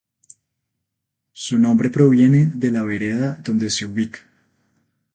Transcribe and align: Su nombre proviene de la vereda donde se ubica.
Su 1.31 1.59
nombre 1.59 1.91
proviene 1.91 2.49
de 2.55 2.71
la 2.71 2.81
vereda 2.81 3.39
donde 3.45 3.69
se 3.69 3.85
ubica. 3.85 4.21